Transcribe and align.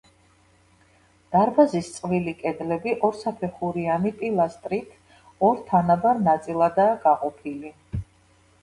დარბაზის 1.35 1.89
წყვილი 1.97 2.33
კედლები 2.39 2.95
ორსაფეხურიანი 3.09 4.15
პილასტრით 4.23 4.99
ორ 5.51 5.63
თანაბარ 5.71 6.27
ნაწილადაა 6.33 6.99
გაყოფილი. 7.09 7.77